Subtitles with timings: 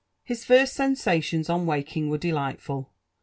[0.27, 2.91] Bi9 first sensations on waking were delightful.